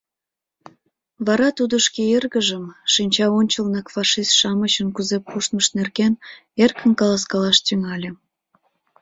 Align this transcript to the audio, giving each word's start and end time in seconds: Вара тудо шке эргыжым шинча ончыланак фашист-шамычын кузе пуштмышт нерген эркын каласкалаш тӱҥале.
Вара 1.25 1.49
тудо 1.57 1.75
шке 1.85 2.01
эргыжым 2.17 2.63
шинча 2.93 3.27
ончыланак 3.39 3.87
фашист-шамычын 3.93 4.87
кузе 4.95 5.17
пуштмышт 5.27 5.71
нерген 5.79 6.13
эркын 6.63 6.91
каласкалаш 6.99 7.57
тӱҥале. 7.65 8.09